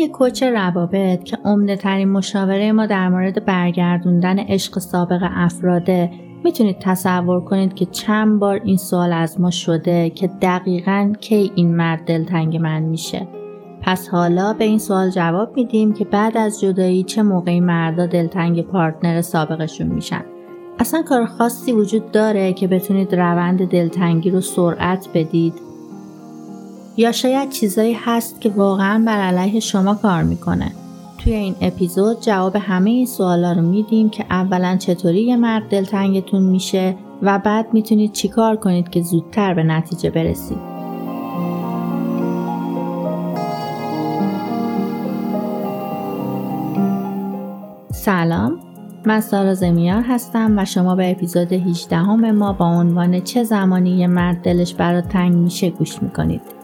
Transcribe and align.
یک 0.00 0.10
کوچ 0.10 0.42
روابط 0.42 1.22
که 1.22 1.38
عمده 1.44 1.76
ترین 1.76 2.08
مشاوره 2.08 2.72
ما 2.72 2.86
در 2.86 3.08
مورد 3.08 3.44
برگردوندن 3.44 4.38
عشق 4.38 4.78
سابق 4.78 5.22
افراده. 5.22 6.10
می‌تونید 6.44 6.78
تصور 6.78 7.40
کنید 7.40 7.74
که 7.74 7.86
چند 7.86 8.38
بار 8.38 8.60
این 8.64 8.76
سوال 8.76 9.12
از 9.12 9.40
ما 9.40 9.50
شده 9.50 10.10
که 10.10 10.30
دقیقا 10.42 11.12
کی 11.20 11.52
این 11.54 11.76
مرد 11.76 12.04
دلتنگ 12.04 12.56
من 12.56 12.82
میشه. 12.82 13.28
پس 13.82 14.08
حالا 14.08 14.52
به 14.52 14.64
این 14.64 14.78
سوال 14.78 15.10
جواب 15.10 15.56
میدیم 15.56 15.92
که 15.92 16.04
بعد 16.04 16.36
از 16.36 16.60
جدایی 16.60 17.02
چه 17.02 17.22
موقعی 17.22 17.60
مردا 17.60 18.06
دلتنگ 18.06 18.62
پارتنر 18.62 19.20
سابقشون 19.20 19.86
میشن. 19.86 20.24
اصلا 20.78 21.02
کار 21.02 21.26
خاصی 21.26 21.72
وجود 21.72 22.10
داره 22.10 22.52
که 22.52 22.66
بتونید 22.66 23.14
روند 23.14 23.68
دلتنگی 23.68 24.30
رو 24.30 24.40
سرعت 24.40 25.08
بدید. 25.14 25.69
یا 27.00 27.12
شاید 27.12 27.50
چیزایی 27.50 27.96
هست 28.04 28.40
که 28.40 28.50
واقعا 28.50 29.02
بر 29.06 29.20
علیه 29.20 29.60
شما 29.60 29.94
کار 29.94 30.22
می‌کنه 30.22 30.72
توی 31.18 31.32
این 31.32 31.54
اپیزود 31.60 32.20
جواب 32.20 32.56
همه 32.56 32.90
این 32.90 33.06
سوالا 33.06 33.52
رو 33.52 33.62
میدیم 33.62 34.10
که 34.10 34.24
اولا 34.30 34.76
چطوری 34.76 35.22
یه 35.22 35.36
مرد 35.36 35.68
دلتنگتون 35.68 36.42
میشه 36.42 36.96
و 37.22 37.38
بعد 37.38 37.66
می‌تونید 37.72 38.12
چیکار 38.12 38.56
کنید 38.56 38.88
که 38.88 39.02
زودتر 39.02 39.54
به 39.54 39.62
نتیجه 39.62 40.10
برسید. 40.10 40.58
سلام 47.92 48.60
من 49.06 49.20
سارا 49.20 49.54
زمیار 49.54 50.02
هستم 50.02 50.58
و 50.58 50.64
شما 50.64 50.94
به 50.94 51.10
اپیزود 51.10 51.52
18 51.52 51.96
همه 51.96 52.32
ما 52.32 52.52
با 52.52 52.66
عنوان 52.66 53.20
چه 53.20 53.44
زمانی 53.44 53.90
یه 53.90 54.06
مرد 54.06 54.42
دلش 54.42 54.74
برات 54.74 55.08
تنگ 55.08 55.34
میشه 55.34 55.70
گوش 55.70 56.02
می‌کنید. 56.02 56.59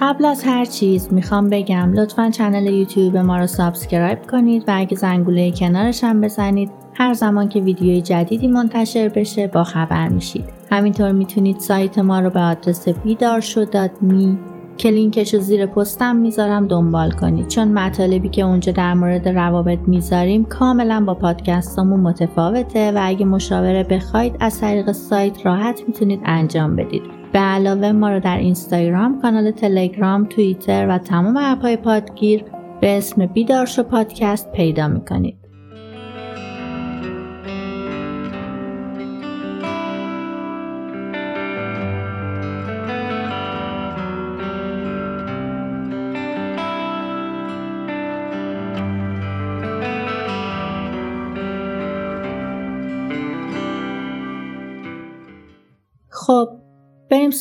قبل 0.00 0.24
از 0.24 0.44
هر 0.44 0.64
چیز 0.64 1.12
می‌خوام 1.12 1.48
بگم 1.48 1.92
لطفا 1.92 2.30
channel 2.30 2.66
یوتیوب 2.66 3.16
ما 3.16 3.38
رو 3.38 3.46
subscribe 3.46 4.18
کنید 4.30 4.64
و 4.68 4.72
اگه 4.74 4.96
زنگوله 4.96 5.50
کنارش 5.50 6.04
هم 6.04 6.20
بزنید 6.20 6.70
هر 6.94 7.14
زمان 7.14 7.48
که 7.48 7.60
ویدیوی 7.60 8.02
جدیدی 8.02 8.46
منتشر 8.46 9.08
بشه 9.08 9.46
با 9.46 9.64
خبر 9.64 10.08
میشید. 10.08 10.44
همینطور 10.70 11.12
می‌تونید 11.12 11.58
سایت 11.58 11.98
ما 11.98 12.20
رو 12.20 12.30
به 12.30 12.40
آدرس 12.40 12.88
بیدارشو.می 12.88 14.38
که 14.76 14.90
لینکش 14.90 15.34
رو 15.34 15.40
زیر 15.40 15.66
پستم 15.66 16.16
می‌ذارم 16.16 16.66
دنبال 16.66 17.10
کنید 17.10 17.48
چون 17.48 17.68
مطالبی 17.68 18.28
که 18.28 18.42
اونجا 18.42 18.72
در 18.72 18.94
مورد 18.94 19.28
روابط 19.28 19.78
می‌ذاریم 19.86 20.44
کاملا 20.44 21.04
با 21.06 21.14
پادکستامون 21.14 22.00
متفاوته 22.00 22.92
و 22.92 23.00
اگه 23.02 23.26
مشاوره 23.26 23.84
بخواید 23.84 24.36
از 24.40 24.60
طریق 24.60 24.92
سایت 24.92 25.46
راحت 25.46 25.82
می‌تونید 25.86 26.20
انجام 26.24 26.76
بدید. 26.76 27.19
به 27.32 27.38
علاوه 27.38 27.92
ما 27.92 28.10
رو 28.10 28.20
در 28.20 28.38
اینستاگرام، 28.38 29.20
کانال 29.22 29.50
تلگرام، 29.50 30.24
توییتر 30.24 30.86
و 30.88 30.98
تمام 30.98 31.36
app 31.36 31.60
های 31.60 31.76
پادگیر 31.76 32.44
به 32.80 32.98
اسم 32.98 33.26
بیدارشو 33.26 33.82
پادکست 33.82 34.52
پیدا 34.52 34.88
می‌کنید. 34.88 35.39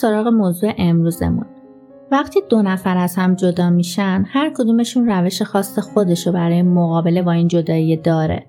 سراغ 0.02 0.28
موضوع 0.28 0.72
امروزمون. 0.78 1.46
وقتی 2.12 2.40
دو 2.50 2.62
نفر 2.62 2.98
از 2.98 3.16
هم 3.16 3.36
جدا 3.36 3.70
میشن 3.70 4.26
هر 4.28 4.52
کدومشون 4.56 5.10
روش 5.10 5.42
خاص 5.42 5.80
خودشو 5.80 6.32
برای 6.32 6.62
مقابله 6.62 7.22
با 7.22 7.32
این 7.32 7.48
جدایی 7.48 7.98
داره. 7.98 8.46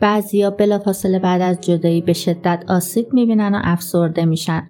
بعضیا 0.00 0.50
بلافاصله 0.50 1.18
بعد 1.18 1.40
از 1.40 1.60
جدایی 1.60 2.00
به 2.00 2.12
شدت 2.12 2.64
آسیب 2.68 3.12
می‌بینن 3.12 3.54
و 3.54 3.60
افسرده 3.62 4.24
میشن. 4.24 4.68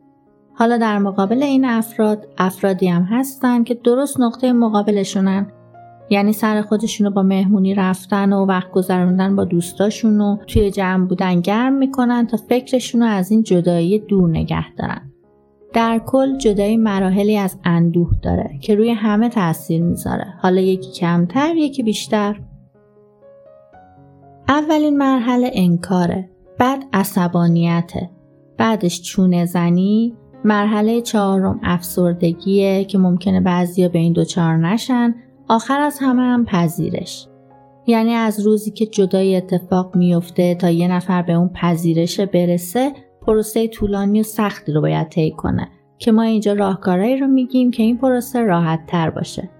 حالا 0.54 0.76
در 0.78 0.98
مقابل 0.98 1.42
این 1.42 1.64
افراد 1.64 2.28
افرادی 2.38 2.88
هم 2.88 3.02
هستن 3.02 3.64
که 3.64 3.74
درست 3.74 4.20
نقطه 4.20 4.52
مقابلشونن 4.52 5.46
یعنی 6.10 6.32
سر 6.32 6.62
خودشونو 6.62 7.10
با 7.10 7.22
مهمونی 7.22 7.74
رفتن 7.74 8.32
و 8.32 8.46
وقت 8.46 8.70
گذروندن 8.70 9.36
با 9.36 9.44
دوستاشون 9.44 10.20
و 10.20 10.36
توی 10.46 10.70
جمع 10.70 11.06
بودن 11.06 11.40
گرم 11.40 11.72
می‌کنن 11.72 12.26
تا 12.26 12.36
فکرشونو 12.36 13.06
از 13.06 13.30
این 13.30 13.42
جدایی 13.42 13.98
دور 13.98 14.30
نگه 14.30 14.74
دارن. 14.74 15.11
در 15.72 16.00
کل 16.06 16.38
جدایی 16.38 16.76
مراحلی 16.76 17.36
از 17.36 17.58
اندوه 17.64 18.10
داره 18.22 18.58
که 18.60 18.74
روی 18.74 18.90
همه 18.90 19.28
تاثیر 19.28 19.82
می‌ذاره. 19.82 20.26
حالا 20.42 20.60
یکی 20.60 20.90
کمتر 20.90 21.56
یکی 21.56 21.82
بیشتر. 21.82 22.40
اولین 24.48 24.98
مرحله 24.98 25.50
انکاره 25.54 26.28
بعد 26.58 26.84
عصبانیته. 26.92 28.10
بعدش 28.56 29.02
چونه 29.02 29.44
زنی. 29.44 30.16
مرحله 30.44 31.00
چهارم 31.00 31.60
افسردگیه 31.62 32.84
که 32.84 32.98
ممکنه 32.98 33.40
بعضیا 33.40 33.88
به 33.88 33.98
این 33.98 34.12
دوچار 34.12 34.56
نشن. 34.56 35.14
آخر 35.48 35.80
از 35.80 35.98
همه 36.00 36.22
هم 36.22 36.44
پذیرش. 36.44 37.28
یعنی 37.86 38.12
از 38.12 38.40
روزی 38.40 38.70
که 38.70 38.86
جدای 38.86 39.36
اتفاق 39.36 39.96
میفته 39.96 40.54
تا 40.54 40.70
یه 40.70 40.88
نفر 40.88 41.22
به 41.22 41.32
اون 41.32 41.48
پذیرش 41.48 42.20
برسه 42.20 42.92
پروسه 43.26 43.68
طولانی 43.68 44.20
و 44.20 44.22
سختی 44.22 44.72
رو 44.72 44.80
باید 44.80 45.08
طی 45.08 45.30
کنه 45.30 45.68
که 45.98 46.12
ما 46.12 46.22
اینجا 46.22 46.52
راهکارهایی 46.52 47.16
رو 47.16 47.26
میگیم 47.26 47.70
که 47.70 47.82
این 47.82 47.98
پروسه 47.98 48.40
راحت 48.40 48.86
تر 48.86 49.10
باشه. 49.10 49.50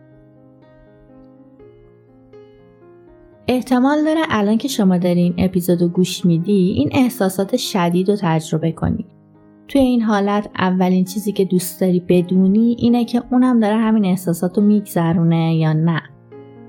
احتمال 3.48 4.04
داره 4.04 4.20
الان 4.30 4.58
که 4.58 4.68
شما 4.68 4.98
دارین 4.98 5.34
اپیزود 5.38 5.82
رو 5.82 5.88
گوش 5.88 6.24
میدی 6.24 6.74
این 6.76 6.90
احساسات 6.92 7.56
شدید 7.56 8.10
رو 8.10 8.16
تجربه 8.20 8.72
کنی. 8.72 9.06
توی 9.68 9.80
این 9.80 10.02
حالت 10.02 10.50
اولین 10.58 11.04
چیزی 11.04 11.32
که 11.32 11.44
دوست 11.44 11.80
داری 11.80 12.00
بدونی 12.00 12.76
اینه 12.78 13.04
که 13.04 13.22
اونم 13.30 13.60
داره 13.60 13.76
همین 13.76 14.04
احساسات 14.04 14.58
رو 14.58 14.64
میگذرونه 14.64 15.56
یا 15.56 15.72
نه. 15.72 16.02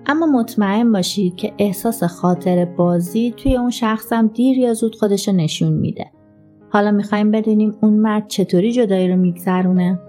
اما 0.05 0.25
مطمئن 0.25 0.91
باشید 0.91 1.35
که 1.35 1.53
احساس 1.57 2.03
خاطر 2.03 2.65
بازی 2.65 3.33
توی 3.37 3.57
اون 3.57 3.69
شخصم 3.69 4.27
دیر 4.27 4.57
یا 4.57 4.73
زود 4.73 4.95
خودش 4.95 5.29
نشون 5.29 5.73
میده. 5.73 6.12
حالا 6.73 6.91
می‌خوایم 6.91 7.31
بدونیم 7.31 7.75
اون 7.81 7.93
مرد 7.93 8.27
چطوری 8.27 8.71
جدایی 8.71 9.07
رو 9.07 9.15
میگذرونه؟ 9.15 9.99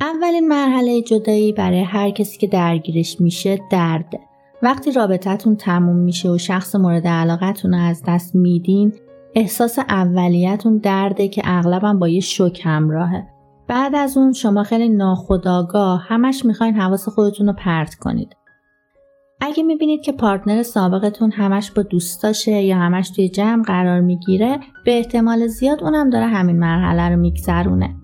اولین 0.00 0.48
مرحله 0.48 1.02
جدایی 1.02 1.52
برای 1.52 1.82
هر 1.82 2.10
کسی 2.10 2.38
که 2.38 2.46
درگیرش 2.46 3.20
میشه 3.20 3.58
درده. 3.70 4.20
وقتی 4.62 4.92
رابطتون 4.92 5.56
تموم 5.56 5.96
میشه 5.96 6.30
و 6.30 6.38
شخص 6.38 6.74
مورد 6.74 7.06
علاقتون 7.06 7.74
رو 7.74 7.80
از 7.80 8.02
دست 8.06 8.34
میدین 8.34 8.92
احساس 9.34 9.78
اولیتون 9.78 10.78
درده 10.78 11.28
که 11.28 11.42
اغلبا 11.44 11.92
با 11.92 12.08
یه 12.08 12.20
شک 12.20 12.60
همراهه. 12.64 13.33
بعد 13.68 13.94
از 13.94 14.16
اون 14.16 14.32
شما 14.32 14.62
خیلی 14.62 14.88
ناخداگاه 14.88 16.02
همش 16.08 16.44
می‌خواین 16.44 16.74
حواس 16.74 17.08
خودتون 17.08 17.46
رو 17.46 17.52
پرت 17.52 17.94
کنید. 17.94 18.36
اگه 19.40 19.62
می‌بینید 19.62 20.02
که 20.02 20.12
پارتنر 20.12 20.62
سابقتون 20.62 21.30
همش 21.30 21.70
با 21.70 21.82
دوستاشه 21.82 22.62
یا 22.62 22.76
همش 22.76 23.10
توی 23.10 23.28
جمع 23.28 23.62
قرار 23.62 24.00
می‌گیره 24.00 24.60
به 24.84 24.98
احتمال 24.98 25.46
زیاد 25.46 25.82
اونم 25.82 26.10
داره 26.10 26.26
همین 26.26 26.58
مرحله 26.58 27.08
رو 27.08 27.16
میگذرونه. 27.16 27.94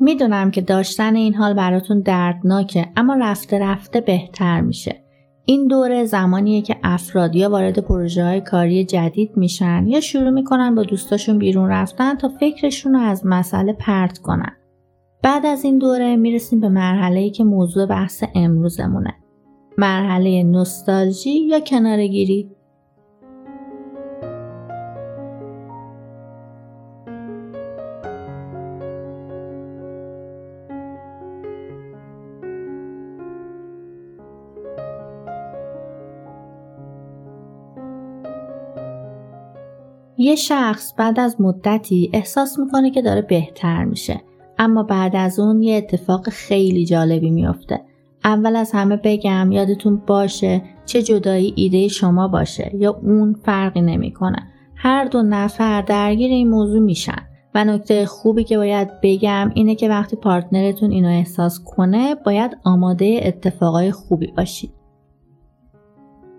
می‌دونم 0.00 0.50
که 0.50 0.60
داشتن 0.60 1.16
این 1.16 1.34
حال 1.34 1.54
براتون 1.54 2.00
دردناکه 2.00 2.88
اما 2.96 3.14
رفته 3.14 3.58
رفته 3.58 4.00
بهتر 4.00 4.60
میشه. 4.60 5.02
این 5.44 5.66
دوره 5.66 6.04
زمانیه 6.04 6.62
که 6.62 6.76
افراد 6.84 7.36
یا 7.36 7.50
وارد 7.50 7.78
پروژه 7.78 8.24
های 8.24 8.40
کاری 8.40 8.84
جدید 8.84 9.36
میشن 9.36 9.86
یا 9.86 10.00
شروع 10.00 10.30
می‌کنن 10.30 10.74
با 10.74 10.82
دوستاشون 10.82 11.38
بیرون 11.38 11.68
رفتن 11.68 12.14
تا 12.14 12.28
فکرشون 12.28 12.92
رو 12.92 13.00
از 13.00 13.26
مسئله 13.26 13.72
پرت 13.72 14.18
کنن. 14.18 14.56
بعد 15.22 15.46
از 15.46 15.64
این 15.64 15.78
دوره 15.78 16.16
می‌رسیم 16.16 16.60
به 16.60 16.68
مرحله 16.68 17.30
که 17.30 17.44
موضوع 17.44 17.86
بحث 17.86 18.24
امروزمونه. 18.34 19.14
مرحله 19.78 20.42
نوستالژی 20.42 21.30
یا 21.30 21.60
کنارگیری 21.60 22.50
یه 40.18 40.34
شخص 40.34 40.92
بعد 40.96 41.20
از 41.20 41.40
مدتی 41.40 42.10
احساس 42.12 42.58
می‌کنه 42.58 42.90
که 42.90 43.02
داره 43.02 43.22
بهتر 43.22 43.84
میشه 43.84 44.20
اما 44.58 44.82
بعد 44.82 45.16
از 45.16 45.38
اون 45.38 45.62
یه 45.62 45.76
اتفاق 45.76 46.28
خیلی 46.28 46.84
جالبی 46.84 47.30
میافته. 47.30 47.80
اول 48.24 48.56
از 48.56 48.72
همه 48.72 49.00
بگم 49.04 49.52
یادتون 49.52 50.02
باشه 50.06 50.62
چه 50.86 51.02
جدایی 51.02 51.52
ایده 51.56 51.88
شما 51.88 52.28
باشه 52.28 52.70
یا 52.74 53.00
اون 53.02 53.32
فرقی 53.44 53.80
نمی‌کنه. 53.80 54.38
هر 54.76 55.04
دو 55.04 55.22
نفر 55.22 55.82
درگیر 55.82 56.30
این 56.30 56.48
موضوع 56.48 56.80
میشن. 56.80 57.26
و 57.56 57.64
نکته 57.64 58.06
خوبی 58.06 58.44
که 58.44 58.56
باید 58.56 58.88
بگم 59.02 59.50
اینه 59.54 59.74
که 59.74 59.88
وقتی 59.88 60.16
پارتنرتون 60.16 60.90
اینو 60.90 61.08
احساس 61.08 61.60
کنه 61.64 62.14
باید 62.14 62.56
آماده 62.64 63.20
اتفاقای 63.22 63.92
خوبی 63.92 64.32
باشید 64.36 64.72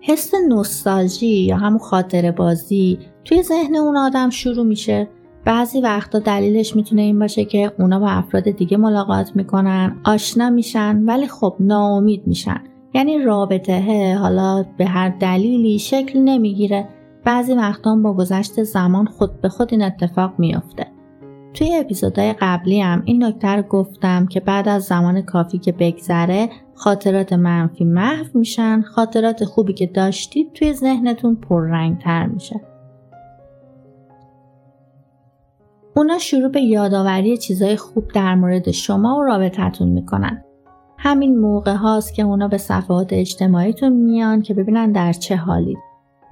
حس 0.00 0.32
نوستالژی 0.48 1.26
یا 1.26 1.56
همون 1.56 1.78
خاطر 1.78 2.30
بازی 2.30 2.98
توی 3.24 3.42
ذهن 3.42 3.76
اون 3.76 3.96
آدم 3.96 4.30
شروع 4.30 4.66
میشه. 4.66 5.08
بعضی 5.48 5.80
وقتا 5.80 6.18
دلیلش 6.18 6.76
می‌تونه 6.76 7.02
این 7.02 7.18
باشه 7.18 7.44
که 7.44 7.72
اونا 7.78 7.98
با 7.98 8.08
افراد 8.08 8.50
دیگه 8.50 8.76
ملاقات 8.76 9.36
می‌کنن 9.36 9.96
آشنا 10.04 10.50
میشن 10.50 11.04
ولی 11.04 11.26
خب 11.26 11.56
ناامید 11.60 12.26
میشن. 12.26 12.60
یعنی 12.94 13.18
رابطه 13.18 14.14
حالا 14.14 14.64
به 14.78 14.86
هر 14.86 15.08
دلیلی 15.08 15.78
شکل 15.78 16.18
نمی‌گیره. 16.18 16.88
بعضی 17.24 17.52
وقتا 17.52 17.96
با 17.96 18.14
گذشت 18.14 18.62
زمان 18.62 19.06
خود 19.06 19.40
به 19.40 19.48
خود 19.48 19.68
این 19.70 19.82
اتفاق 19.82 20.34
میافته. 20.38 20.86
توی 21.54 21.76
اپیزودهای 21.76 22.32
قبلی 22.40 22.80
هم 22.80 23.02
این 23.04 23.24
نکته 23.24 23.62
گفتم 23.62 24.26
که 24.26 24.40
بعد 24.40 24.68
از 24.68 24.82
زمان 24.82 25.22
کافی 25.22 25.58
که 25.58 25.72
بگذره 25.72 26.48
خاطرات 26.74 27.32
منفی 27.32 27.84
محو 27.84 28.38
میشن 28.38 28.82
خاطرات 28.82 29.44
خوبی 29.44 29.72
که 29.72 29.86
داشتید 29.86 30.52
توی 30.52 30.72
ذهنتون 30.72 31.34
پررنگتر 31.34 32.26
میشه. 32.26 32.60
اونا 35.96 36.18
شروع 36.18 36.48
به 36.48 36.60
یادآوری 36.60 37.36
چیزای 37.36 37.76
خوب 37.76 38.08
در 38.14 38.34
مورد 38.34 38.70
شما 38.70 39.16
و 39.16 39.22
رابطتون 39.22 39.88
می‌کنن. 39.88 40.44
همین 40.98 41.38
موقع 41.38 41.74
هاست 41.74 42.14
که 42.14 42.22
اونا 42.22 42.48
به 42.48 42.58
صفحات 42.58 43.12
اجتماعیتون 43.12 43.92
میان 43.92 44.42
که 44.42 44.54
ببینن 44.54 44.92
در 44.92 45.12
چه 45.12 45.36
حالید 45.36 45.78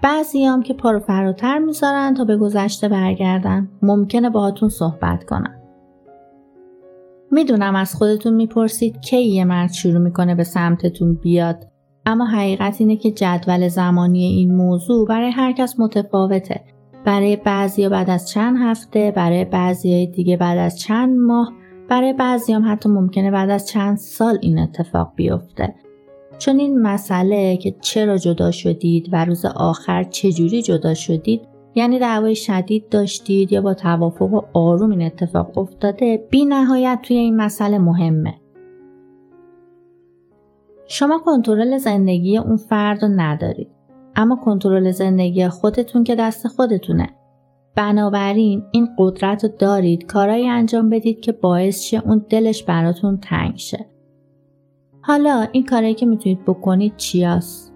بعضی 0.03 0.45
هم 0.45 0.63
که 0.63 0.75
پارو 0.75 1.01
فراتر 1.01 1.59
می‌ذارن 1.59 2.15
تا 2.15 2.25
به 2.25 2.37
گذشته 2.37 2.89
برگردن. 2.89 3.69
ممکنه 3.83 4.31
باهاتون 4.31 4.69
صحبت 4.69 5.25
کنن. 5.25 5.61
می‌دونم 7.31 7.75
از 7.77 7.95
خودتون 7.95 8.35
می‌پرسید 8.35 9.01
کی 9.01 9.23
یه 9.23 9.45
مرد 9.45 9.73
شروع 9.73 9.99
می‌کنه 9.99 10.35
به 10.35 10.45
سمتتون 10.45 11.15
بیاد. 11.15 11.67
اما 12.07 12.27
حقیقت 12.27 12.81
اینه 12.81 12.97
که 12.97 13.11
جدول 13.11 13.69
زمانی 13.69 14.25
این 14.25 14.55
موضوع 14.55 15.09
برای 15.09 15.31
هر 15.31 15.53
کس 15.53 15.81
متفاوته. 15.81 16.61
برای 17.07 17.37
بعضی 17.37 17.89
بعد 17.89 18.11
از 18.11 18.29
چند 18.29 18.57
هفته 18.61 19.11
برای 19.17 19.45
بعضی 19.45 20.07
دیگه 20.07 20.37
بعد 20.37 20.59
از 20.59 20.79
چند 20.79 21.19
ماه 21.19 21.53
برای 21.89 22.13
بعضی 22.13 22.53
هم 22.53 22.73
حتی 22.73 22.89
ممکنه 22.89 23.31
بعد 23.31 23.51
از 23.51 23.69
چند 23.69 23.97
سال 23.97 24.39
این 24.43 24.59
اتفاق 24.59 25.13
بیفته. 25.17 25.75
چون 26.39 26.59
این 26.59 26.83
مسئله 26.83 27.57
که 27.57 27.75
چرا 27.81 28.19
جدا 28.19 28.51
شدید 28.51 29.09
و 29.13 29.25
روز 29.25 29.45
آخر 29.45 30.05
چجوری 30.05 30.63
جدا 30.63 30.95
شدید 30.95 31.41
یعنی 31.75 31.99
دعوای 31.99 32.35
شدید 32.35 32.89
داشتید 32.89 33.53
یا 33.53 33.61
با 33.61 33.75
توافق 33.75 34.33
و 34.33 34.43
آروم 34.55 34.91
این 34.91 35.03
اتفاق 35.03 35.59
افتاده 35.59 36.27
بی 36.31 36.45
نهایت 36.45 36.99
توی 37.03 37.17
این 37.17 37.37
مسئله 37.37 37.79
مهمه. 37.79 38.35
شما 40.89 41.19
کنترل 41.19 41.79
زندگی 41.79 42.39
اون 42.39 42.57
فرد 42.57 43.03
رو 43.03 43.09
ندارید. 43.09 43.76
اما 44.17 44.37
کنترل 44.37 44.91
زندگی 44.91 45.49
خودتون 45.49 46.05
که 46.05 46.15
دست 46.15 46.49
خودتونه. 46.49 47.11
بنابراین 47.75 48.63
این 48.73 48.89
قدرت 48.99 49.45
رو 49.45 49.51
دارید 49.59 50.07
کارایی 50.07 50.49
انجام 50.49 50.91
بدید 50.91 51.21
که 51.21 51.33
باعث 51.33 51.81
شه 51.81 52.03
اون 52.05 52.25
دلش 52.31 52.63
براتون 52.63 53.17
تنگ 53.17 53.57
شه. 53.57 53.87
حالا 55.03 55.47
این 55.53 55.67
کارایی 55.67 55.95
که 55.95 56.07
می‌تونید 56.07 56.45
بکنید 56.45 56.97
چیاست؟ 56.97 57.73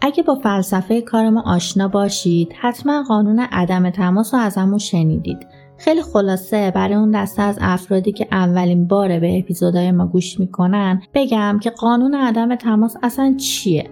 اگه 0.00 0.22
با 0.22 0.34
فلسفه 0.34 1.00
کار 1.00 1.30
ما 1.30 1.42
آشنا 1.46 1.88
باشید 1.88 2.52
حتما 2.60 3.02
قانون 3.02 3.38
عدم 3.40 3.90
تماس 3.90 4.34
رو 4.34 4.40
از 4.40 4.56
همون 4.56 4.78
شنیدید. 4.78 5.46
خیلی 5.78 6.02
خلاصه 6.02 6.70
برای 6.70 6.94
اون 6.94 7.10
دسته 7.10 7.42
از 7.42 7.58
افرادی 7.60 8.12
که 8.12 8.28
اولین 8.32 8.86
باره 8.86 9.20
به 9.20 9.38
اپیزودهای 9.38 9.92
ما 9.92 10.06
گوش 10.06 10.40
می‌کنن 10.40 11.02
بگم 11.14 11.58
که 11.62 11.70
قانون 11.70 12.14
عدم 12.14 12.56
تماس 12.56 12.96
اصلا 13.02 13.34
چیه؟ 13.38 13.90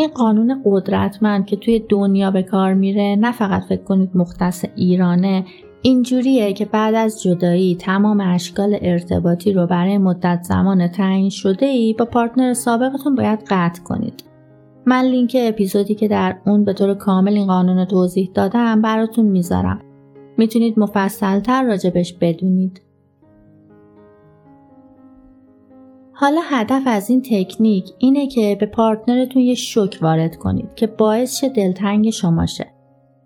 این 0.00 0.08
قانون 0.08 0.62
قدرتمند 0.64 1.46
که 1.46 1.56
توی 1.56 1.78
دنیا 1.88 2.30
به 2.30 2.42
کار 2.42 2.74
میره 2.74 3.16
نه 3.16 3.32
فقط 3.32 3.62
فکر 3.62 3.82
کنید 3.82 4.10
مختص 4.14 4.64
ایرانه 4.76 5.44
اینجوریه 5.82 6.52
که 6.52 6.64
بعد 6.64 6.94
از 6.94 7.22
جدایی 7.22 7.76
تمام 7.76 8.20
اشکال 8.20 8.78
ارتباطی 8.82 9.52
رو 9.52 9.66
برای 9.66 9.98
مدت 9.98 10.40
زمان 10.42 10.88
تعیین 10.88 11.30
شده 11.30 11.66
ای 11.66 11.92
با 11.98 12.04
پارتنر 12.04 12.54
سابقتون 12.54 13.14
باید 13.14 13.44
قطع 13.50 13.82
کنید. 13.82 14.24
من 14.86 15.04
لینک 15.04 15.36
اپیزودی 15.40 15.94
که 15.94 16.08
در 16.08 16.36
اون 16.46 16.64
به 16.64 16.72
طور 16.72 16.94
کامل 16.94 17.32
این 17.32 17.46
قانون 17.46 17.78
رو 17.78 17.84
توضیح 17.84 18.30
دادم 18.34 18.82
براتون 18.82 19.26
می‌ذارم. 19.26 19.80
می‌تونید 20.36 20.78
مفصلتر 20.78 21.62
راجبش 21.62 22.12
بدونید. 22.12 22.80
حالا 26.20 26.40
هدف 26.44 26.82
از 26.86 27.10
این 27.10 27.22
تکنیک 27.22 27.90
اینه 27.98 28.26
که 28.26 28.56
به 28.60 28.66
پارتنرتون 28.66 29.42
یه 29.42 29.54
شک 29.54 29.98
وارد 30.02 30.36
کنید 30.36 30.74
که 30.76 30.86
باعث 30.86 31.40
شه 31.40 31.48
دلتنگ 31.48 32.10
شما 32.10 32.46
شه. 32.46 32.66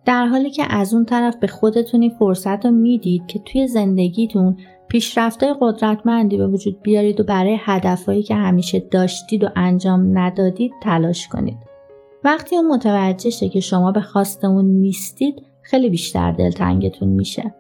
در 0.05 0.27
حالی 0.27 0.51
که 0.51 0.63
از 0.71 0.95
اون 0.95 1.05
طرف 1.05 1.37
به 1.37 1.47
خودتون 1.47 2.03
این 2.03 2.11
فرصت 2.19 2.67
رو 2.67 2.71
می‌دید 2.71 3.27
که 3.27 3.39
توی 3.39 3.67
زندگیتون 3.67 4.57
پیشرفته 4.89 5.55
قدرتمندی 5.61 6.37
به 6.37 6.47
وجود 6.47 6.83
بیارید 6.83 7.21
و 7.21 7.25
برای 7.25 7.57
هدفهایی 7.61 8.23
که 8.23 8.35
همیشه 8.35 8.79
داشتید 8.79 9.45
و 9.45 9.49
انجام 9.57 10.19
ندادید 10.19 10.73
تلاش 10.83 11.29
کنید. 11.29 11.59
وقتی 12.25 12.57
اون 12.57 12.67
متوجه 12.67 13.31
شه 13.31 13.49
که 13.49 13.61
شما 13.61 13.93
به 13.93 14.01
خواست 14.01 14.45
اون 14.45 14.65
نیستید 14.65 15.43
خیلی 15.63 15.91
بیشتر 15.91 16.33
دلتنگتون 16.33 17.09
میشه. 17.09 17.55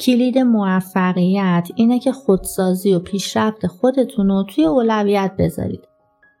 کلید 0.00 0.38
موفقیت 0.38 1.68
اینه 1.74 1.98
که 1.98 2.12
خودسازی 2.12 2.94
و 2.94 2.98
پیشرفت 2.98 3.66
خودتون 3.66 4.28
رو 4.28 4.44
توی 4.54 4.64
اولویت 4.64 5.32
بذارید 5.38 5.88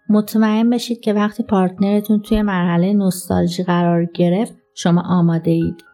مطمئن 0.08 0.70
بشید 0.70 1.00
که 1.00 1.12
وقتی 1.12 1.42
پارتنرتون 1.42 2.20
توی 2.20 2.42
مرحله 2.42 2.92
نوستالژی 2.92 3.62
قرار 3.62 4.04
گرفت 4.04 4.54
شما 4.74 5.02
آماده 5.06 5.50
اید. 5.50 5.84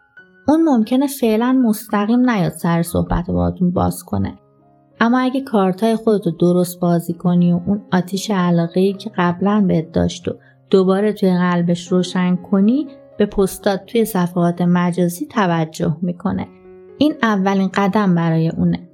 اون 0.48 0.62
ممکنه 0.62 1.06
فعلا 1.06 1.52
مستقیم 1.52 2.30
نیاد 2.30 2.52
سر 2.52 2.82
صحبت 2.82 3.30
باهاتون 3.30 3.70
باز 3.70 4.02
کنه. 4.02 4.38
اما 5.00 5.18
اگه 5.18 5.40
کارتای 5.40 5.96
خودتو 5.96 6.30
درست 6.30 6.80
بازی 6.80 7.14
کنی 7.14 7.52
و 7.52 7.60
اون 7.66 7.82
آتیش 7.92 8.30
علاقه 8.30 8.80
ای 8.80 8.92
که 8.92 9.10
قبلا 9.16 9.64
بهت 9.68 9.92
داشت 9.92 10.28
و 10.28 10.32
دوباره 10.70 11.12
توی 11.12 11.30
قلبش 11.30 11.88
روشن 11.92 12.36
کنی 12.36 12.86
به 13.18 13.26
پستات 13.26 13.86
توی 13.86 14.04
صفحات 14.04 14.62
مجازی 14.62 15.26
توجه 15.26 15.96
می‌کنه. 16.02 16.48
این 17.02 17.14
اولین 17.22 17.68
قدم 17.74 18.14
برای 18.14 18.48
اونه. 18.48 18.88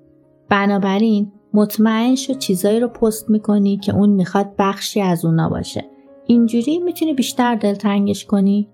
بنابراین 0.49 1.33
مطمئن 1.55 2.15
شو 2.15 2.35
چیزایی 2.35 2.81
رو 2.81 2.88
پست 2.88 3.31
می‌کنی 3.31 3.77
که 3.77 3.95
اون 3.95 4.11
می‌خواد 4.11 4.55
بخشی 4.59 5.00
از 5.00 5.25
اونا 5.25 5.49
باشه. 5.49 5.85
اینجوری 6.27 6.79
می‌تونی 6.79 7.15
بیشتر 7.15 7.55
دلتنگش 7.55 8.25
کنی؟ 8.25 8.69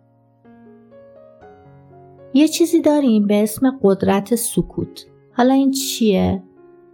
یه 2.35 2.49
چیزی 2.49 2.81
داریم 2.81 3.27
به 3.27 3.43
اسم 3.43 3.79
قدرت 3.83 4.35
سکوت. 4.35 5.07
حالا 5.33 5.55
این 5.55 5.71
چیه؟ 5.71 6.43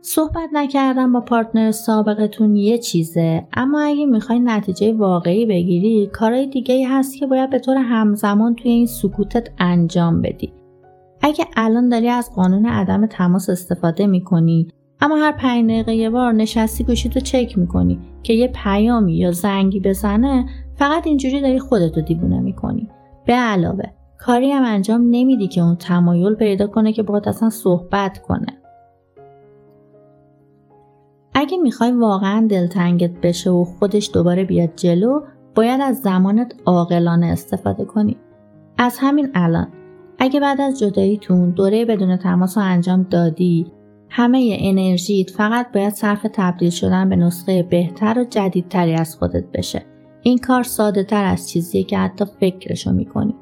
صحبت 0.00 0.48
نکردن 0.52 1.12
با 1.12 1.20
پارتنر 1.20 1.70
سابقتون 1.70 2.56
یه 2.56 2.78
چیزه 2.78 3.46
اما 3.52 3.80
اگه 3.80 4.06
می‌خوای 4.06 4.40
نتیجه 4.40 4.92
واقعی 4.92 5.46
بگیری 5.46 6.06
کارهای 6.12 6.46
دیگه 6.46 6.88
هست 6.88 7.16
که 7.16 7.26
باید 7.26 7.50
به 7.50 7.58
طور 7.58 7.76
همزمان 7.76 8.54
توی 8.54 8.70
این 8.70 8.86
سکوتت 8.86 9.48
انجام 9.58 10.22
بدی. 10.22 10.59
اگه 11.22 11.46
الان 11.56 11.88
داری 11.88 12.08
از 12.08 12.34
قانون 12.34 12.66
عدم 12.66 13.06
تماس 13.06 13.50
استفاده 13.50 14.06
می‌کنی 14.06 14.68
اما 15.00 15.16
هر 15.16 15.32
پنج 15.32 15.64
دقیقه 15.64 15.94
یه 15.94 16.10
بار 16.10 16.32
نشستی 16.32 16.84
گوشیتو 16.84 17.20
چک 17.20 17.58
می‌کنی 17.58 18.00
که 18.22 18.32
یه 18.32 18.48
پیامی 18.48 19.16
یا 19.16 19.32
زنگی 19.32 19.80
بزنه 19.80 20.46
فقط 20.74 21.06
اینجوری 21.06 21.40
داری 21.40 21.58
خودتو 21.58 22.00
دیوونه 22.00 22.40
می‌کنی. 22.40 22.88
به 23.26 23.32
علاوه 23.32 23.84
کاری 24.18 24.52
هم 24.52 24.62
انجام 24.64 25.00
نمیدی 25.10 25.48
که 25.48 25.60
اون 25.60 25.76
تمایل 25.76 26.34
پیدا 26.34 26.66
کنه 26.66 26.92
که 26.92 27.02
باید 27.02 27.28
اصلا 27.28 27.50
صحبت 27.50 28.18
کنه. 28.18 28.46
اگه 31.34 31.58
می‌خوای 31.58 31.92
واقعا 31.92 32.46
دلتنگت 32.50 33.12
بشه 33.22 33.50
و 33.50 33.64
خودش 33.64 34.10
دوباره 34.14 34.44
بیاد 34.44 34.70
جلو 34.76 35.20
باید 35.54 35.80
از 35.80 36.00
زمانت 36.00 36.54
عاقلانه 36.66 37.26
استفاده 37.26 37.84
کنی. 37.84 38.16
از 38.78 38.98
همین 39.00 39.30
الان 39.34 39.68
اگه 40.22 40.40
بعد 40.40 40.60
از 40.60 40.78
جداییتون 40.78 41.50
دوره 41.50 41.84
بدون 41.84 42.16
تماس 42.16 42.58
رو 42.58 42.64
انجام 42.64 43.02
دادی 43.02 43.66
همه 44.08 44.56
انرژیت 44.60 45.30
فقط 45.30 45.72
باید 45.72 45.94
صرف 45.94 46.26
تبدیل 46.32 46.70
شدن 46.70 47.08
به 47.08 47.16
نسخه 47.16 47.62
بهتر 47.62 48.18
و 48.18 48.24
جدیدتری 48.24 48.94
از 48.94 49.16
خودت 49.16 49.44
بشه. 49.54 49.82
این 50.22 50.38
کار 50.38 50.62
ساده 50.62 51.04
تر 51.04 51.24
از 51.24 51.50
چیزیه 51.50 51.82
که 51.82 51.98
حتی 51.98 52.24
فکرشو 52.40 52.92
می‌کنی. 52.92 53.34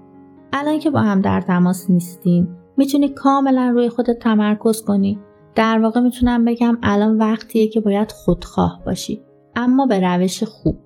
الان 0.52 0.78
که 0.78 0.90
با 0.90 1.00
هم 1.00 1.20
در 1.20 1.40
تماس 1.40 1.90
نیستین 1.90 2.48
می‌تونی 2.76 3.08
کاملا 3.08 3.70
روی 3.74 3.88
خودت 3.88 4.18
تمرکز 4.18 4.82
کنی. 4.82 5.18
در 5.54 5.78
واقع 5.78 6.00
می‌تونم 6.00 6.44
بگم 6.44 6.78
الان 6.82 7.18
وقتیه 7.18 7.68
که 7.68 7.80
باید 7.80 8.12
خودخواه 8.12 8.82
باشی. 8.86 9.22
اما 9.56 9.86
به 9.86 10.00
روش 10.00 10.42
خوب 10.42 10.76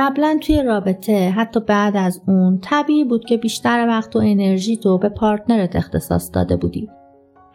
قبلا 0.00 0.38
توی 0.42 0.62
رابطه 0.62 1.30
حتی 1.30 1.60
بعد 1.60 1.96
از 1.96 2.22
اون 2.28 2.58
طبیعی 2.58 3.04
بود 3.04 3.24
که 3.24 3.36
بیشتر 3.36 3.86
وقت 3.88 4.16
و 4.16 4.18
انرژی 4.18 4.76
تو 4.76 4.98
به 4.98 5.08
پارتنرت 5.08 5.76
اختصاص 5.76 6.30
داده 6.34 6.56
بودی. 6.56 6.88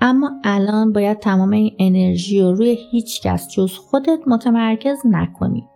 اما 0.01 0.31
الان 0.43 0.93
باید 0.93 1.19
تمام 1.19 1.49
این 1.49 1.75
انرژی 1.79 2.41
رو 2.41 2.53
روی 2.53 2.77
هیچ 2.91 3.21
کس 3.21 3.51
جز 3.51 3.73
خودت 3.73 4.19
متمرکز 4.27 4.97
نکنی. 5.05 5.67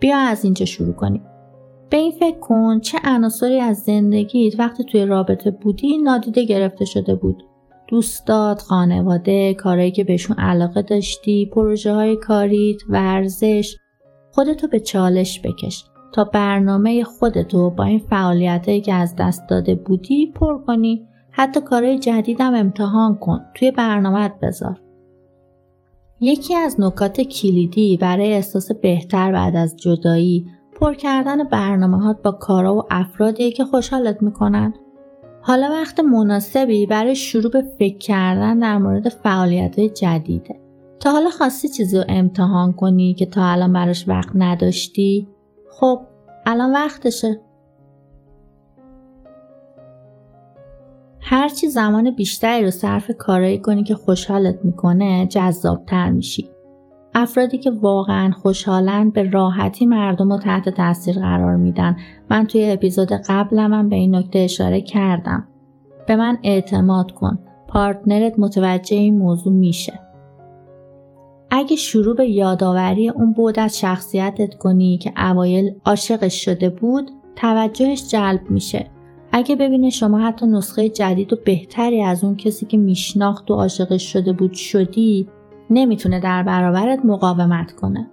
بیا 0.00 0.18
از 0.18 0.44
اینجا 0.44 0.66
شروع 0.66 0.92
کنیم. 0.92 1.22
به 1.90 1.96
این 1.96 2.12
فکر 2.12 2.38
کن 2.38 2.80
چه 2.80 2.98
عناصری 3.04 3.60
از 3.60 3.78
زندگیت 3.78 4.60
وقتی 4.60 4.84
توی 4.84 5.06
رابطه 5.06 5.50
بودی 5.50 5.98
نادیده 5.98 6.44
گرفته 6.44 6.84
شده 6.84 7.14
بود. 7.14 7.42
دوستات، 7.88 8.62
خانواده، 8.62 9.54
کارهایی 9.54 9.90
که 9.90 10.04
بهشون 10.04 10.36
علاقه 10.36 10.82
داشتی، 10.82 11.46
پروژه 11.46 11.92
های 11.92 12.16
کاریت، 12.16 12.78
ورزش. 12.88 13.76
خودتو 14.32 14.66
به 14.68 14.80
چالش 14.80 15.40
بکش. 15.40 15.84
تا 16.12 16.24
برنامه 16.24 17.04
خودتو 17.04 17.70
با 17.70 17.84
این 17.84 17.98
فعالیتهایی 17.98 18.80
که 18.80 18.94
از 18.94 19.16
دست 19.16 19.48
داده 19.48 19.74
بودی 19.74 20.32
پر 20.34 20.58
کنی. 20.58 21.06
حتی 21.30 21.60
کارهای 21.60 21.98
جدیدم 21.98 22.54
امتحان 22.54 23.14
کن. 23.14 23.40
توی 23.54 23.70
برنامهت 23.70 24.40
بذار. 24.42 24.80
یکی 26.20 26.54
از 26.54 26.80
نکات 26.80 27.20
کلیدی 27.20 27.96
برای 27.96 28.32
احساس 28.32 28.72
بهتر 28.72 29.32
بعد 29.32 29.56
از 29.56 29.76
جدایی 29.76 30.46
پر 30.80 30.94
کردن 30.94 31.44
برنامه 31.44 32.02
هات 32.02 32.22
با 32.22 32.32
کارا 32.32 32.74
و 32.74 32.82
افرادی 32.90 33.52
که 33.52 33.64
خوشحالت 33.64 34.22
می‌کنن. 34.22 34.74
حالا 35.42 35.68
وقت 35.70 36.00
مناسبی 36.00 36.86
برای 36.86 37.14
شروع 37.14 37.52
به 37.52 37.62
فکر 37.78 37.98
کردن 37.98 38.58
در 38.58 38.78
مورد 38.78 39.08
فعالیت 39.08 39.80
جدیده. 39.80 40.60
تا 41.00 41.10
حالا 41.10 41.30
خواستی 41.30 41.68
چیزی 41.68 41.98
رو 41.98 42.04
امتحان 42.08 42.72
کنی 42.72 43.14
که 43.14 43.26
تا 43.26 43.44
الان 43.44 43.72
براش 43.72 44.08
وقت 44.08 44.30
نداشتی؟ 44.34 45.28
خب 45.80 46.00
الان 46.46 46.72
وقتشه. 46.72 47.40
هرچی 51.20 51.68
زمان 51.68 52.10
بیشتری 52.10 52.64
رو 52.64 52.70
صرف 52.70 53.10
کارایی 53.18 53.58
کنی 53.58 53.82
که 53.82 53.94
خوشحالت 53.94 54.64
می‌کنه 54.64 55.26
جذابتر 55.26 56.10
میشی. 56.10 56.50
افرادی 57.14 57.58
که 57.58 57.70
واقعا 57.70 58.30
خوشحالن 58.30 59.10
به 59.10 59.30
راحتی 59.30 59.86
مردم 59.86 60.32
رو 60.32 60.38
تحت 60.38 60.68
تاثیر 60.68 61.18
قرار 61.18 61.56
میدن. 61.56 61.96
من 62.30 62.46
توی 62.46 62.70
اپیزود 62.70 63.12
قبلم 63.12 63.74
هم 63.74 63.88
به 63.88 63.96
این 63.96 64.16
نکته 64.16 64.38
اشاره 64.38 64.80
کردم. 64.80 65.48
به 66.06 66.16
من 66.16 66.38
اعتماد 66.42 67.10
کن. 67.10 67.38
پارتنرت 67.68 68.38
متوجه 68.38 68.96
این 68.96 69.18
موضوع 69.18 69.52
میشه. 69.52 70.07
اگه 71.50 71.76
شروع 71.76 72.16
به 72.16 72.28
یادآوری 72.28 73.08
اون 73.08 73.32
بود 73.32 73.58
از 73.58 73.78
شخصیتت 73.78 74.54
کنی 74.54 74.98
که 74.98 75.12
اوایل 75.30 75.74
عاشقش 75.84 76.44
شده 76.44 76.70
بود 76.70 77.10
توجهش 77.36 78.10
جلب 78.10 78.50
میشه. 78.50 78.90
اگه 79.32 79.56
ببینه 79.56 79.90
شما 79.90 80.18
حتی 80.18 80.46
نسخه 80.46 80.88
جدید 80.88 81.32
و 81.32 81.36
بهتری 81.44 82.02
از 82.02 82.24
اون 82.24 82.36
کسی 82.36 82.66
که 82.66 82.76
میشناخت 82.76 83.50
و 83.50 83.54
عاشقش 83.54 84.12
شده 84.12 84.32
بود 84.32 84.52
شدی 84.52 85.28
نمی‌تونه 85.70 86.20
در 86.20 86.42
برابرت 86.42 87.04
مقاومت 87.04 87.72
کنه. 87.72 88.10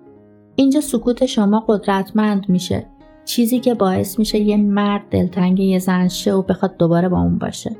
اینجا 0.55 0.81
سکوت 0.81 1.25
شما 1.25 1.59
قدرتمند 1.67 2.49
میشه. 2.49 2.87
چیزی 3.25 3.59
که 3.59 3.73
باعث 3.73 4.19
میشه 4.19 4.39
یه 4.39 4.57
مرد 4.57 5.01
دلتنگ 5.11 5.59
یه 5.59 5.79
زن 5.79 6.07
شه 6.07 6.33
و 6.33 6.41
بخواد 6.41 6.77
دوباره 6.77 7.09
با 7.09 7.19
اون 7.19 7.37
باشه. 7.37 7.75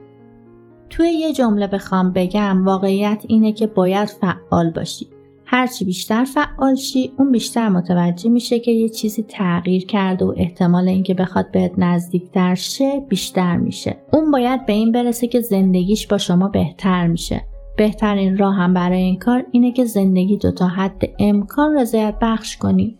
توی 0.90 1.10
یه 1.10 1.34
جمله 1.34 1.68
بخوام 1.68 2.12
بگم 2.12 2.66
واقعیت 2.66 3.24
اینه 3.28 3.52
که 3.52 3.68
باید 3.68 4.10
فعال 4.10 4.72
باشی. 4.72 5.08
هرچی 5.46 5.86
بیشتر 5.86 6.24
فعال 6.24 6.76
شی 6.76 7.12
اون 7.18 7.32
بیشتر 7.32 7.70
متوجه 7.70 8.30
میشه 8.30 8.60
که 8.60 8.72
یه 8.72 8.90
چیزی 8.90 9.24
تغییر 9.24 9.86
کرده 9.86 10.26
و 10.26 10.34
احتمال 10.38 10.88
اینکه 10.88 11.14
بخواد 11.14 11.52
بهت 11.52 11.72
نزدیکتر 11.78 12.56
شه 12.56 13.00
بیشتر 13.10 13.58
میشه. 13.58 13.98
اون 14.14 14.32
باید 14.32 14.66
به 14.66 14.74
این 14.74 14.92
برسه 14.92 15.28
که 15.28 15.42
زندگیش 15.42 16.08
با 16.08 16.18
شما 16.18 16.48
بهتر 16.48 17.08
میشه. 17.08 17.46
بهترین 17.78 18.38
راه 18.38 18.56
هم 18.56 18.74
برای 18.74 19.02
این 19.02 19.20
کار 19.20 19.46
اینه 19.52 19.72
که 19.72 19.86
زندگی 19.86 20.38
دو 20.38 20.52
تا 20.52 20.68
حد 20.68 21.04
امکان 21.20 21.78
رضایت 21.78 22.16
بخش 22.22 22.58
کنی. 22.58 22.98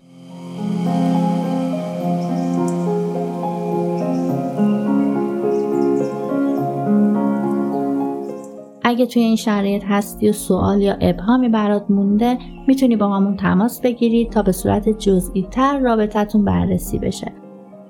اگه 8.88 9.06
توی 9.06 9.22
این 9.22 9.36
شرایط 9.36 9.84
هستی 9.88 10.30
و 10.30 10.34
سوال 10.34 10.82
یا 10.82 10.96
ابهامی 11.02 11.50
برات 11.50 11.86
مونده 11.90 12.38
می‌تونی 12.68 12.96
با 12.96 13.10
همون 13.10 13.38
تماس 13.38 13.82
بگیری 13.82 14.26
تا 14.26 14.42
به 14.42 14.52
صورت 14.52 14.90
جزئی 14.90 15.48
تر 15.52 15.80
رابطتون 15.80 16.46
بررسی 16.46 17.00
بشه 17.00 17.32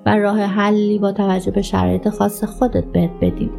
و 0.06 0.16
راه 0.16 0.40
حلی 0.40 0.98
با 0.98 1.12
توجه 1.12 1.50
به 1.50 1.62
شرایط 1.62 2.08
خاص 2.08 2.44
خودت 2.44 2.84
بهت 2.84 3.10
بدیم. 3.20 3.50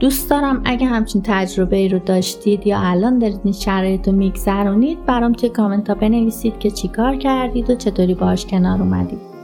دوست 0.00 0.30
دارم 0.30 0.62
اگه 0.64 0.86
همچین 0.86 1.22
تجربه 1.24 1.76
ای 1.76 1.88
رو 1.88 1.98
داشتید 1.98 2.66
یا 2.66 2.78
الان 2.80 3.18
دارید 3.18 3.40
این 3.44 3.52
شرایط 3.52 4.08
رو 4.08 4.14
میگذرونید 4.14 5.06
برام 5.06 5.32
توی 5.32 5.48
کامنت 5.48 5.88
ها 5.88 5.94
بنویسید 5.94 6.58
که 6.58 6.70
چیکار 6.70 7.16
کردید 7.16 7.70
و 7.70 7.74
چطوری 7.74 8.14
باهاش 8.14 8.46
کنار 8.46 8.82
اومدید. 8.82 9.35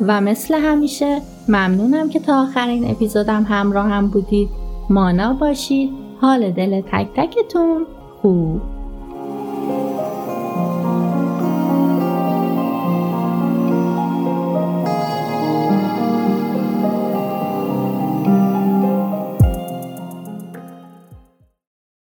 و 0.00 0.20
مثل 0.20 0.54
همیشه 0.54 1.20
ممنونم 1.48 2.08
که 2.08 2.20
تا 2.20 2.42
آخرین 2.42 2.90
اپیزودم 2.90 3.42
همراه 3.42 3.88
هم 3.88 4.08
بودید. 4.08 4.48
مانا 4.90 5.32
باشید. 5.32 5.90
حال 6.20 6.50
دل 6.50 6.80
تک 6.80 7.08
تکتون 7.16 7.86
خوب. 8.22 8.77